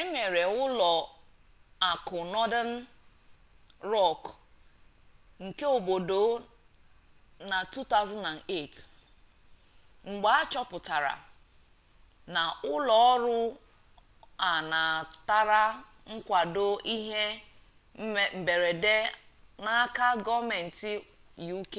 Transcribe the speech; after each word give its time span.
emere 0.00 0.42
ụlọ 0.62 0.92
akụ 1.90 2.16
northern 2.32 2.72
rock 3.92 4.22
nke 5.44 5.64
obodo 5.76 6.20
na 7.50 7.58
2008 7.72 8.76
mgbe 10.10 10.28
achọpụtara 10.40 11.14
na 12.34 12.42
ụlọ 12.72 12.94
ọrụ 13.12 13.36
a 14.50 14.52
natara 14.70 15.62
nkwado 16.14 16.66
ihe 16.96 17.22
mberede 18.42 18.96
n'aka 19.62 20.06
gọọmentị 20.24 20.90
uk 21.58 21.74